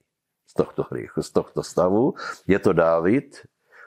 [0.51, 2.19] z tohto hriechu, z tohto stavu.
[2.51, 3.39] Je to Dávid.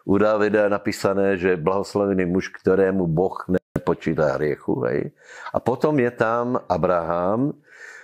[0.08, 4.80] U Dávida je napísané, že blahoslavený muž, ktorému Boh nepočíta hriechu.
[4.88, 5.12] Hej.
[5.52, 7.60] A potom je tam Abraham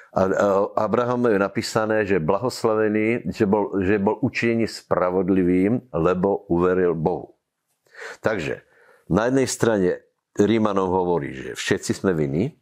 [0.10, 0.26] A
[0.74, 7.38] Abraham je napísané, že blahoslavený, že bol, že bol učení spravodlivým, lebo uveril Bohu.
[8.26, 8.65] Takže
[9.06, 9.89] na jednej strane
[10.34, 12.58] Rímanom hovorí, že všetci sme viny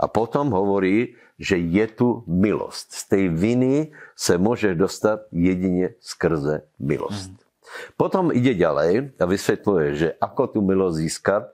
[0.00, 2.86] a potom hovorí, že je tu milosť.
[2.88, 3.74] Z tej viny
[4.16, 7.36] sa môže dostať jedine skrze milosť.
[7.36, 7.48] Mm.
[7.94, 11.44] Potom ide ďalej a vysvetľuje, že ako tú milosť získať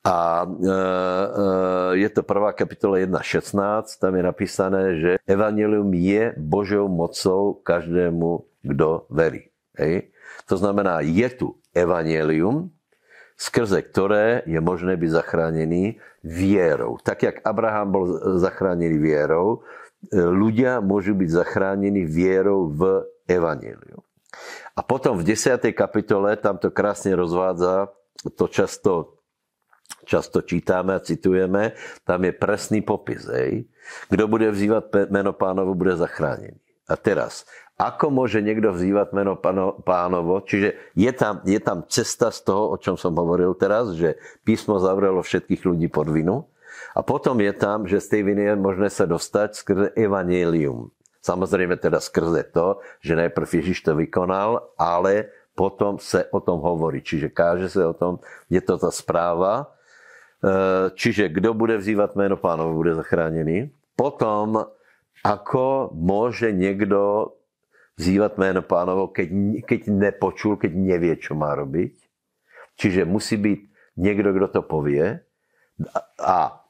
[0.00, 0.76] a e, e,
[2.00, 9.04] je to prvá kapitola 1.16, tam je napísané, že Evangelium je Božou mocou každému, kdo
[9.12, 9.52] verí.
[9.76, 10.12] Hej?
[10.48, 12.72] To znamená, je tu Evangelium,
[13.40, 17.00] skrze ktoré je možné byť zachránený vierou.
[17.00, 18.04] Tak, jak Abraham bol
[18.36, 19.64] zachránený vierou,
[20.12, 24.04] ľudia môžu byť zachránení vierou v Evangelium.
[24.76, 25.56] A potom v 10.
[25.72, 27.88] kapitole tam to krásne rozvádza,
[28.36, 29.20] to často
[30.04, 33.30] často čítáme a citujeme, tam je presný popis.
[33.30, 33.70] Hej.
[34.10, 36.58] Kdo bude vzývať meno pánovo, bude zachránený.
[36.90, 37.46] A teraz,
[37.80, 39.40] ako môže niekto vzývať meno
[39.80, 40.44] pánovo?
[40.44, 44.76] Čiže je tam, je tam cesta z toho, o čom som hovoril teraz, že písmo
[44.76, 46.44] zavrelo všetkých ľudí pod vinu.
[46.92, 50.92] A potom je tam, že z tej viny je možné sa dostať skrze evanílium.
[51.24, 57.00] Samozrejme teda skrze to, že najprv Ježiš to vykonal, ale potom sa o tom hovorí.
[57.00, 58.20] Čiže káže sa o tom,
[58.52, 59.68] je to tá správa,
[60.40, 63.68] Eh, čiže kto bude vzývať meno pánovo, bude zachránený.
[63.92, 64.72] Potom,
[65.20, 67.36] ako môže niekto
[68.00, 69.28] vzývať meno pánovo, keď,
[69.68, 71.92] keď nepočul, keď nevie, čo má robiť.
[72.80, 73.60] Čiže musí byť
[74.00, 75.20] niekto, kto to povie.
[76.16, 76.60] A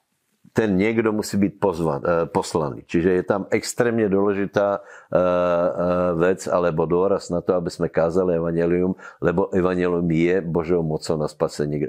[0.50, 2.82] ten niekto musí byť pozvan, eh, poslaný.
[2.82, 8.34] Čiže je tam extrémne dôležitá eh, eh, vec alebo dôraz na to, aby sme kázali
[8.34, 11.86] evanelium, lebo evanelium je Božou mocou na spasenie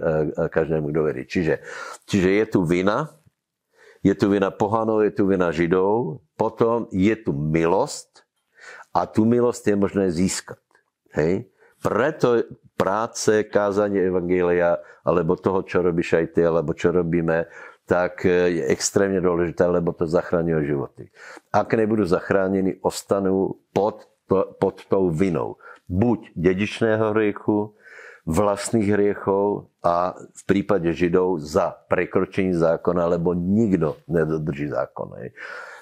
[0.53, 1.23] každému, kto verí.
[1.25, 1.65] Čiže,
[2.05, 3.09] čiže je tu vina,
[4.05, 8.20] je tu vina pohanov, je tu vina židov, potom je tu milosť
[8.91, 10.61] a tu milosť je možné získať.
[11.15, 11.47] Hej?
[11.81, 12.45] Preto
[12.77, 17.49] práce, kázanie Evangelia, alebo toho, čo robíš aj ty, alebo čo robíme,
[17.89, 21.03] tak e, je extrémne dôležité, lebo to zachraňuje životy.
[21.49, 25.57] Ak nebudú zachránení, ostanú pod, pod tou vinou.
[25.91, 27.75] Buď dedičného hriechu,
[28.25, 35.17] vlastných hriechov a v prípade Židov za prekročení zákona, lebo nikto nedodrží zákon.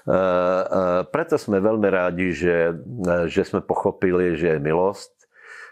[0.09, 2.73] E, e, preto sme veľmi rádi, že,
[3.29, 5.13] že sme pochopili, že je milosť,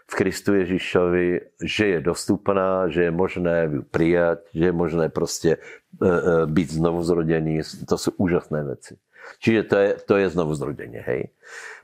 [0.07, 5.59] v Kristu Ježišovi, že je dostupná, že je možné ju prijať, že je možné proste
[5.59, 7.59] e, byť znovu zrodený.
[7.89, 8.95] To sú úžasné veci.
[9.43, 11.03] Čiže to je, to je znovu zrodenie.
[11.03, 11.35] Hej.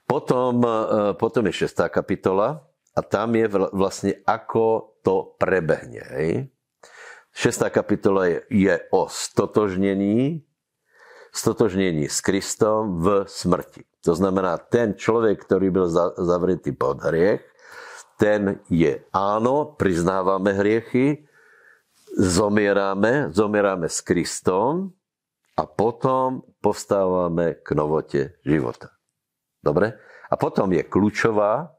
[0.08, 0.64] Potom,
[1.20, 2.64] potom je šestá kapitola
[2.96, 6.04] a tam je vlastne ako to prebehne.
[6.16, 6.48] Hej.
[7.36, 10.48] Šestá kapitola je, je o stotožnení,
[11.34, 13.82] stotožnení s Kristom v smrti.
[14.06, 15.88] To znamená, ten človek, ktorý byl
[16.22, 17.42] zavretý pod hriech,
[18.22, 21.26] ten je áno, priznávame hriechy,
[22.14, 24.94] zomierame, zomierame s Kristom
[25.58, 28.94] a potom povstávame k novote života.
[29.66, 29.98] Dobre?
[30.30, 31.74] A potom je kľúčová,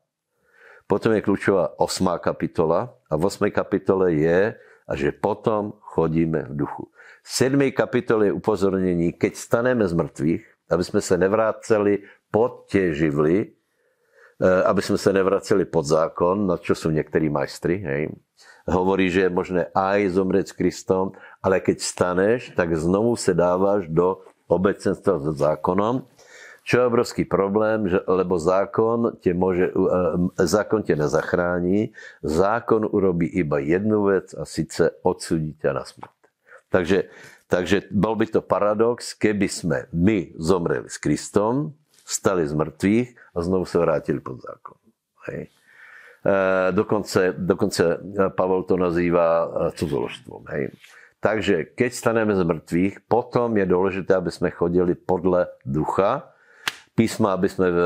[0.91, 6.55] potom je kľúčová osmá kapitola a v osmej kapitole je, a že potom chodíme v
[6.65, 6.93] duchu.
[7.25, 7.57] V 7.
[7.73, 13.57] kapitole je upozornení, keď staneme z mŕtvych, aby sme sa nevráceli pod tie živly,
[14.35, 17.79] E, aby sme sa nevraceli pod zákon, na čo sú niektorí majstri.
[17.79, 18.03] Hej.
[18.67, 23.87] Hovorí, že je možné aj zomrieť s Kristom, ale keď staneš, tak znovu sa dávaš
[23.87, 26.03] do obecenstva so zákonom,
[26.65, 31.95] čo je obrovský problém, že, lebo zákon, te môže, e, zákon te nezachráni,
[32.27, 36.24] zákon urobí iba jednu vec a síce odsúdi ťa na smrť.
[36.75, 36.99] Takže,
[37.47, 43.39] takže bol by to paradox, keby sme my zomreli s Kristom, stali z mŕtvych a
[43.39, 44.75] znovu sa vrátili pod zákon.
[45.31, 45.55] Hej.
[46.27, 46.35] E,
[46.75, 48.03] dokonce, dokonce
[48.35, 49.47] Pavel to nazýva e,
[49.79, 50.43] cudzoložstvom.
[50.51, 50.75] Hej.
[51.23, 56.35] Takže keď staneme z mŕtvych, potom je dôležité, aby sme chodili podľa ducha,
[56.99, 57.77] písma, aby sme e,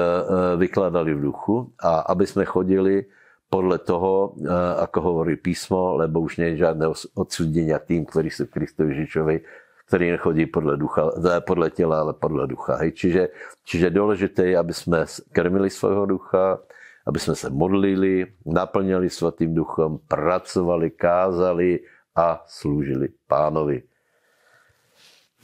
[0.58, 3.04] vykladali v duchu a aby sme chodili
[3.48, 4.36] podľa toho,
[4.84, 6.84] ako hovorí písmo, lebo už nie je žiadne
[7.16, 9.40] odsúdenia tým, ktorí sú Kristovi Ježišovej,
[9.88, 11.02] ktorý nechodí podľa, ducha,
[11.48, 12.76] podľa tela, ale podľa ducha.
[12.84, 12.92] Hej.
[12.92, 13.22] Čiže,
[13.64, 16.60] čiže dôležité je, aby sme krmili svojho ducha,
[17.08, 21.80] aby sme sa modlili, naplňali svatým duchom, pracovali, kázali
[22.12, 23.80] a slúžili pánovi.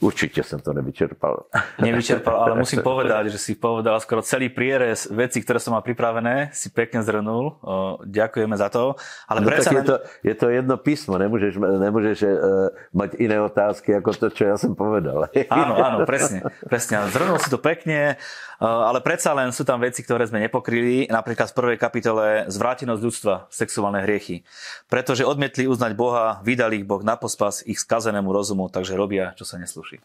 [0.03, 1.47] Určite som to nevyčerpal.
[1.79, 6.51] Nevyčerpal, ale musím povedať, že si povedal skoro celý prierez veci, ktoré som mal pripravené,
[6.51, 7.55] si pekne zhrnul.
[8.03, 8.99] Ďakujeme za to.
[9.23, 13.95] Ale no tak je, to, je to jedno písmo, nemôžeš, nemôžeš uh, mať iné otázky
[13.95, 15.31] ako to, čo ja som povedal.
[15.47, 16.43] Áno, áno, presne.
[16.67, 16.99] presne.
[17.07, 18.19] Zhrnul si to pekne,
[18.59, 21.07] uh, ale predsa len sú tam veci, ktoré sme nepokryli.
[21.07, 24.43] Napríklad v prvej kapitole zvrátenosť ľudstva, sexuálne hriechy.
[24.91, 29.47] Pretože odmietli uznať Boha, vydali ich Boh na pospas ich skazenému rozumu, takže robia, čo
[29.47, 30.01] sa neslúši duši.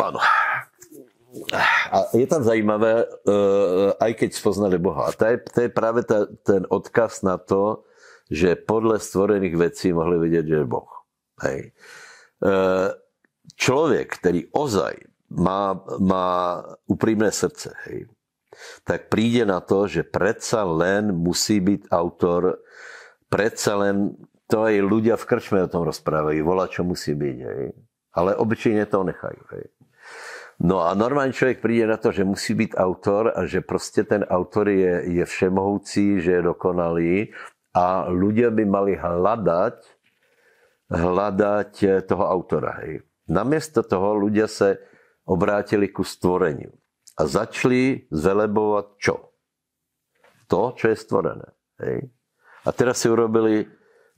[0.00, 0.20] Áno.
[1.92, 5.12] A je tam zajímavé, eh, aj keď spoznali Boha.
[5.12, 7.84] A to je, to je práve ta, ten odkaz na to,
[8.32, 10.88] že podle stvorených vecí mohli vidieť, že je Boh.
[11.44, 11.76] Hej.
[12.40, 12.88] Eh,
[13.60, 14.94] člověk, který ozaj
[15.28, 18.08] má, má úprimné srdce, hej,
[18.88, 22.64] tak príde na to, že predsa len musí byť autor,
[23.28, 24.16] predsa len,
[24.48, 27.38] to aj ľudia v krčme o tom rozprávajú, volá, čo musí byť.
[27.44, 27.87] Hej
[28.18, 29.42] ale obyčejne to nechajú.
[29.54, 29.70] Hej.
[30.58, 34.26] No a normálny človek príde na to, že musí byť autor a že proste ten
[34.26, 37.30] autor je, je všemohúci, že je dokonalý
[37.78, 39.76] a ľudia by mali hľadať,
[40.90, 41.72] hľadať
[42.10, 42.82] toho autora.
[42.82, 43.06] Hej.
[43.30, 44.74] Namiesto toho ľudia sa
[45.30, 46.74] obrátili ku stvoreniu
[47.14, 49.30] a začali zvelebovať čo?
[50.50, 51.54] To, čo je stvorené.
[51.78, 52.10] Hej.
[52.66, 53.62] A teraz si urobili,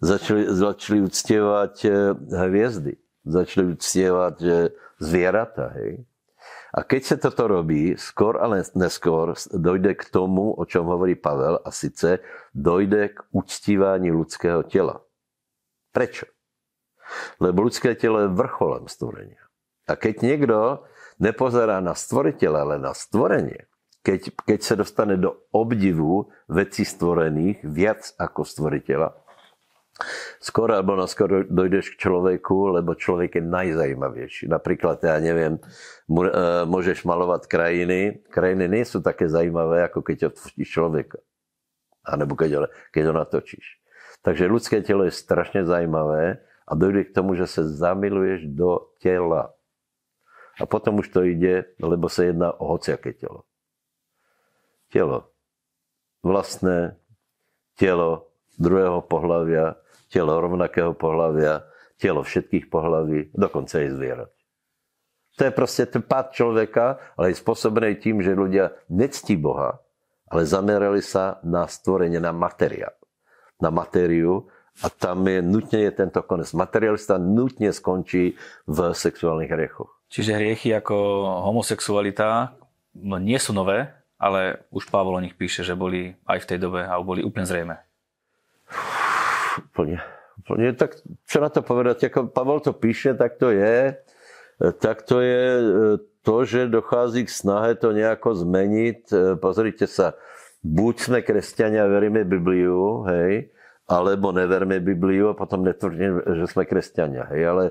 [0.01, 1.93] začali, začali uctievať eh,
[2.49, 4.37] hviezdy začali uctievať
[5.01, 5.73] zvieratá.
[5.81, 6.05] Hej.
[6.71, 11.59] A keď sa toto robí, skôr ale neskôr dojde k tomu, o čom hovorí Pavel,
[11.67, 12.23] a sice
[12.55, 15.03] dojde k uctívání ľudského tela.
[15.91, 16.31] Prečo?
[17.43, 19.43] Lebo ľudské telo je vrcholem stvorenia.
[19.91, 20.87] A keď niekto
[21.19, 23.67] nepozerá na stvoriteľa, ale na stvorenie,
[24.07, 29.20] keď, keď sa dostane do obdivu vecí stvorených viac ako stvoriteľa,
[30.41, 34.45] skoro alebo skoro dojdeš k človeku, lebo človek je najzajímavejší.
[34.49, 36.29] Napríklad, ja neviem, e,
[36.65, 38.25] môžeš malovať krajiny.
[38.33, 41.19] Krajiny nie sú také zajímavé, ako keď odfotíš človeka.
[42.05, 42.61] A nebo keď ho,
[42.91, 43.81] keď ho natočíš.
[44.21, 49.57] Takže ľudské telo je strašne zajímavé a dojde k tomu, že sa zamiluješ do tela.
[50.61, 53.49] A potom už to ide, lebo sa jedná o hociaké telo.
[54.93, 55.33] Telo.
[56.21, 57.01] Vlastné
[57.81, 58.29] telo
[58.61, 61.65] druhého pohľavia, telo rovnakého pohľavia,
[61.97, 64.31] telo všetkých pohlaví, dokonca aj zvierat.
[65.39, 69.79] To je proste ten pád človeka, ale je spôsobený tým, že ľudia nectí Boha,
[70.29, 72.93] ale zamerali sa na stvorenie, na materiál.
[73.63, 74.51] Na matériu
[74.83, 76.51] a tam je nutne je tento konec.
[76.53, 78.35] Materialista nutne skončí
[78.67, 79.93] v sexuálnych hriechoch.
[80.11, 80.97] Čiže hriechy ako
[81.47, 82.59] homosexualita
[82.99, 83.87] no, nie sú nové,
[84.21, 87.47] ale už Pavol o nich píše, že boli aj v tej dobe a boli úplne
[87.47, 87.90] zrejme
[89.81, 89.99] úplne,
[90.45, 91.01] úplne, tak
[91.41, 93.97] na to povedať, ako Pavel to píše, tak to je,
[94.77, 95.65] tak to je e,
[96.21, 99.01] to, že dochází k snahe to nejako zmeniť.
[99.09, 100.21] E, pozrite sa,
[100.61, 103.49] buď sme kresťania a veríme Bibliu, hej,
[103.89, 107.33] alebo neverme Bibliu a potom netvrdím, že sme kresťania.
[107.33, 107.65] Hej, ale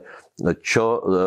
[0.66, 1.24] čo, e,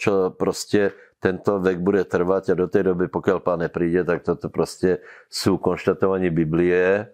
[0.00, 4.48] čo proste tento vek bude trvať a do tej doby, pokiaľ pán nepríde, tak toto
[4.48, 7.06] proste sú konštatovanie Biblie,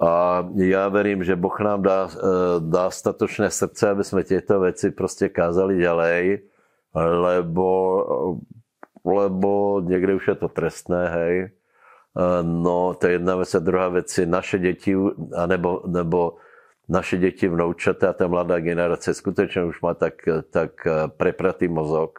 [0.00, 2.16] a já verím, že Boh nám dá, e,
[2.60, 6.42] dá statočné srdce, aby jsme tieto veci prostě kázali ďalej,
[6.94, 7.70] lebo,
[9.04, 11.38] lebo někde už je to trestné, hej.
[11.40, 11.50] E,
[12.42, 13.54] no, to je jedna vec.
[13.54, 14.96] A druhá vec je naše děti,
[15.36, 16.36] anebo, nebo
[16.88, 20.14] naše děti, vnoučata, ta mladá generace skutečně už má tak,
[20.50, 20.86] tak
[21.16, 22.18] prepratý mozog,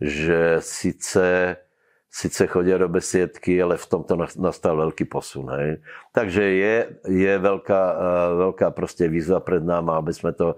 [0.00, 1.56] že sice
[2.14, 5.50] sice chodia do besiedky, ale v tomto nastal veľký posun.
[5.50, 5.82] Hej.
[6.14, 6.74] Takže je,
[7.10, 10.54] je veľká, eh, veľká proste výzva pred náma, aby sme to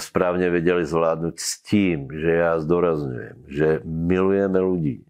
[0.00, 5.04] správne vedeli zvládnuť s tým, že ja zdôrazňujem, že milujeme ľudí.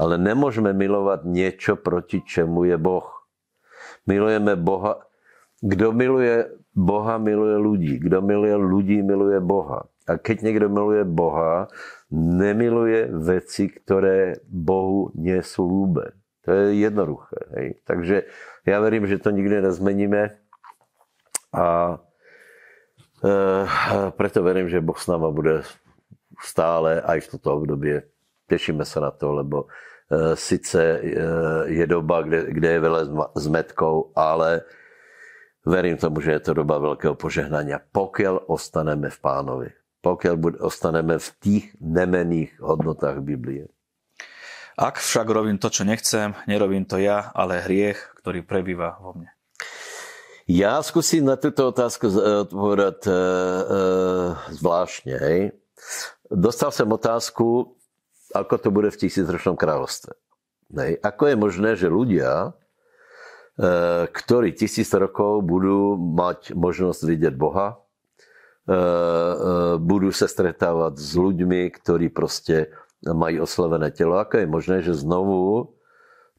[0.00, 3.08] Ale nemôžeme milovať niečo, proti čemu je Boh.
[4.08, 5.04] Milujeme Boha.
[5.60, 7.94] Kto miluje Boha, miluje ľudí.
[8.08, 9.91] Kto miluje ľudí, miluje Boha.
[10.10, 11.70] A keď niekto miluje Boha,
[12.10, 16.12] nemiluje veci, ktoré Bohu nie sú lúbe.
[16.42, 17.38] To je jednoduché.
[17.54, 17.68] Hej.
[17.86, 18.16] Takže
[18.66, 20.34] ja verím, že to nikdy nezmeníme
[21.54, 21.66] a
[23.22, 23.36] e,
[24.18, 25.62] preto verím, že Boh s náma bude
[26.42, 28.02] stále aj v toto obdobie.
[28.50, 29.70] Tešíme sa na to, lebo
[30.10, 31.00] e, sice e,
[31.70, 33.02] je doba, kde, kde je veľa
[33.38, 34.66] zmetkov, ale
[35.62, 39.70] verím tomu, že je to doba veľkého požehnania, pokiaľ ostaneme v pánovi
[40.02, 43.70] pokiaľ ostaneme v tých nemených hodnotách Biblie.
[44.74, 49.30] Ak však robím to, čo nechcem, nerobím to ja, ale hriech, ktorý prebýva vo mne.
[50.50, 52.10] Ja skúsim na túto otázku
[52.48, 53.16] odpovedať e, e,
[54.58, 55.14] zvláštne.
[55.14, 55.40] Hej.
[56.26, 57.78] dostal som otázku,
[58.34, 60.18] ako to bude v tisícročnom kráľovstve.
[60.72, 62.50] Nej, ako je možné, že ľudia, e,
[64.08, 67.81] ktorí tisíc rokov budú mať možnosť vidieť Boha,
[69.78, 72.70] budú sa stretávať s ľuďmi, ktorí proste
[73.02, 74.18] majú oslovené telo.
[74.22, 75.74] Ako je možné, že znovu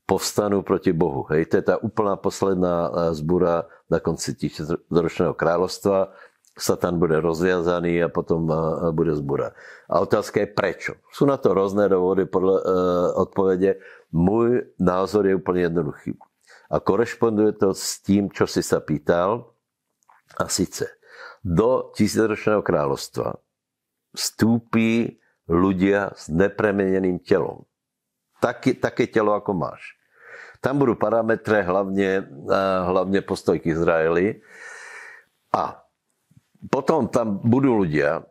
[0.03, 1.27] povstanú proti Bohu.
[1.31, 6.15] Hej, to je tá úplná posledná zbúra na konci tisícročného kráľovstva.
[6.53, 8.45] Satan bude rozviazaný a potom
[8.93, 9.57] bude zbúra.
[9.89, 10.91] A otázka je prečo.
[11.09, 12.57] Sú na to rôzne dôvody podľa
[13.25, 13.81] odpovede.
[14.13, 16.13] Môj názor je úplne jednoduchý.
[16.69, 19.55] A korešponduje to s tým, čo si sa pýtal.
[20.37, 20.93] A síce,
[21.43, 23.35] do tisícročného kráľovstva
[24.15, 25.19] vstúpi
[25.51, 27.67] ľudia s nepremeneným telom.
[28.39, 29.99] Také, také telo, ako máš.
[30.63, 32.23] Tam budú parametre, hlavne,
[32.87, 34.39] hlavne postoj k Izraeli.
[35.51, 35.83] A
[36.71, 38.23] potom tam budú ľudia,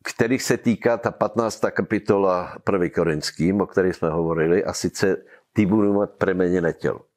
[0.00, 1.68] ktorých sa týka tá 15.
[1.68, 2.88] kapitola 1.
[2.88, 5.20] Korinským, o ktorej sme hovorili, a síce
[5.52, 7.12] tí budú mať premenené telo.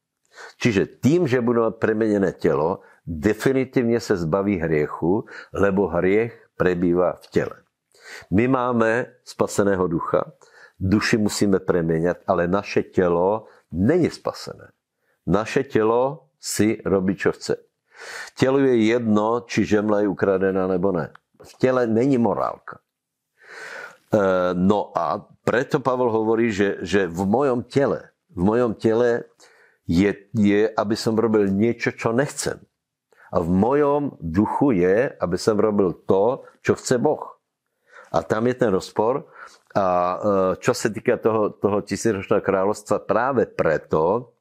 [0.60, 5.24] Čiže tým, že budú mať premenené telo, definitívne sa zbaví hriechu,
[5.56, 7.58] lebo hriech prebýva v tele.
[8.36, 10.36] My máme spaseného ducha,
[10.76, 14.76] duši musíme premeniať, ale naše telo není spasené.
[15.28, 17.56] Naše telo si robí, čo chce.
[18.36, 21.10] Telu je jedno, či žemla je ukradená nebo ne
[21.44, 22.80] v tele není morálka.
[24.12, 29.30] E, no a preto Pavel hovorí, že, že v mojom tele, v mojom tele
[29.88, 32.60] je, je, aby som robil niečo, čo nechcem.
[33.32, 37.38] A v mojom duchu je, aby som robil to, čo chce Boh.
[38.12, 39.28] A tam je ten rozpor.
[39.76, 40.18] A e,
[40.64, 44.34] čo sa týka toho, toho tisíročného kráľovstva, práve preto,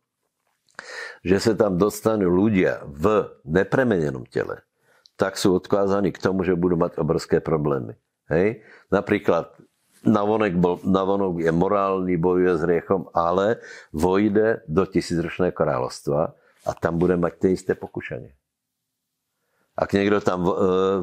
[1.26, 4.62] že sa tam dostanú ľudia v nepremenenom tele,
[5.18, 7.98] tak sú odkázaní k tomu, že budú mať obrovské problémy.
[8.30, 8.62] Hej?
[8.92, 9.50] Napríklad
[10.06, 13.58] navonok, bol, navonok je morálny, bojuje s riechom, ale
[13.90, 18.36] vojde do tisícročného kráľovstva a tam bude mať tie isté pokušanie.
[19.76, 20.52] Ak niekto tam e,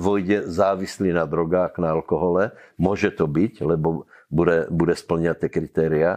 [0.02, 6.12] vojde závislý na drogách, na alkohole, môže to byť, lebo bude, bude splňať tie kritéria.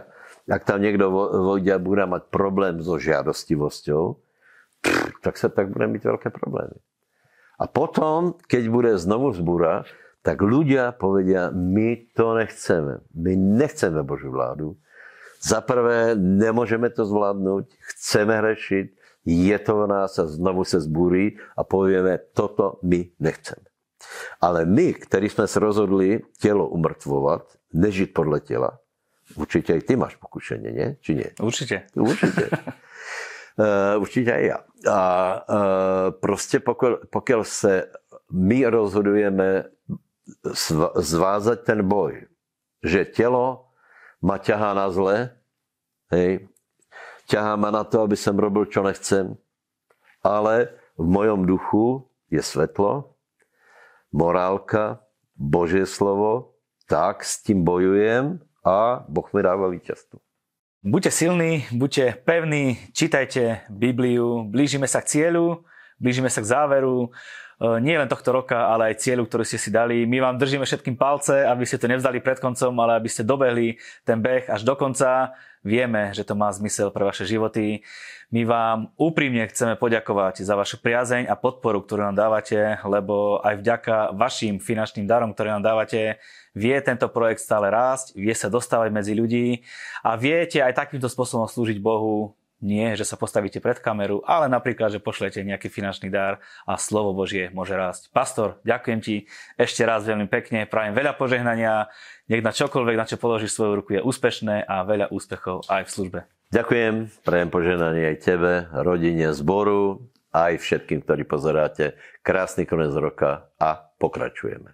[0.49, 1.13] Ak tam niekto
[1.53, 4.17] vojde a bude mať problém so žiadostivosťou,
[5.21, 6.81] tak sa tak bude mať veľké problémy.
[7.61, 9.85] A potom, keď bude znovu zbúra,
[10.25, 13.05] tak ľudia povedia, my to nechceme.
[13.13, 14.77] My nechceme Božiu vládu.
[15.37, 18.85] Za prvé, nemôžeme to zvládnuť, chceme hrešiť,
[19.27, 23.67] je to v nás a znovu sa zbúri a povieme, toto my nechceme.
[24.39, 28.69] Ale my, ktorí sme sa rozhodli telo umrtvovať, nežiť podľa tela,
[29.35, 30.87] určite aj ty máš pokušenie, nie?
[31.03, 31.29] Či nie?
[31.43, 31.91] Určite.
[31.93, 32.47] Určite.
[33.57, 34.57] Uh, určite aj ja.
[34.85, 35.01] A
[35.33, 37.89] uh, proste pokiaľ, pokiaľ sa
[38.29, 39.65] my rozhodujeme
[41.01, 42.29] zvázať ten boj,
[42.85, 43.73] že telo
[44.21, 45.33] ma ťahá na zle,
[46.13, 46.45] hej,
[47.27, 49.35] ťahá ma na to, aby som robil, čo nechcem,
[50.23, 53.15] ale v mojom duchu je svetlo,
[54.11, 55.03] morálka,
[55.37, 56.57] Božie slovo,
[56.89, 60.17] tak s tým bojujem a Boh mi dáva víťazstvo.
[60.81, 65.67] Buďte silní, buďte pevní, čítajte Bibliu, blížime sa k cieľu,
[65.99, 67.11] blížime sa k záveru,
[67.57, 70.05] nie len tohto roka, ale aj cieľu, ktorý ste si dali.
[70.05, 73.81] My vám držíme všetkým palce, aby ste to nevzdali pred koncom, ale aby ste dobehli
[74.05, 75.33] ten beh až do konca.
[75.65, 77.81] Vieme, že to má zmysel pre vaše životy.
[78.29, 83.59] My vám úprimne chceme poďakovať za vašu priazeň a podporu, ktorú nám dávate, lebo aj
[83.63, 86.19] vďaka vašim finančným darom, ktoré nám dávate,
[86.51, 89.63] vie tento projekt stále rásť, vie sa dostávať medzi ľudí
[90.03, 94.89] a viete aj takýmto spôsobom slúžiť Bohu, nie, že sa postavíte pred kameru, ale napríklad,
[94.89, 98.09] že pošlete nejaký finančný dar a slovo Božie môže rásť.
[98.09, 99.15] Pastor, ďakujem ti
[99.59, 101.91] ešte raz veľmi pekne, prajem veľa požehnania,
[102.25, 105.93] nech na čokoľvek, na čo položíš svoju ruku, je úspešné a veľa úspechov aj v
[105.93, 106.19] službe.
[106.47, 106.93] Ďakujem,
[107.27, 111.99] prajem požehnanie aj tebe, rodine, zboru, aj všetkým, ktorí pozeráte.
[112.23, 114.73] Krásny konec roka a pokračujeme.